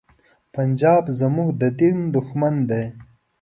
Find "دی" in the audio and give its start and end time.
2.69-2.83